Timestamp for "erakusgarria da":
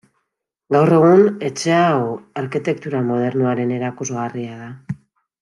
3.77-4.97